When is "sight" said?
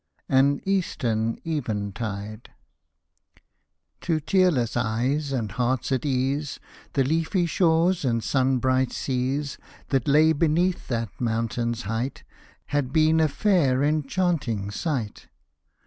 14.71-15.27